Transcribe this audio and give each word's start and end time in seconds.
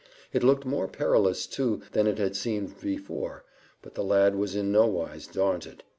It 0.33 0.41
looked 0.41 0.65
more 0.65 0.87
perilous 0.87 1.45
too 1.45 1.83
than 1.91 2.07
it 2.07 2.17
had 2.17 2.35
seemed 2.35 2.81
before, 2.81 3.45
but 3.83 3.93
the 3.93 4.03
lad 4.03 4.35
was 4.35 4.55
in 4.55 4.71
nowise 4.71 5.27
daunted. 5.27 5.83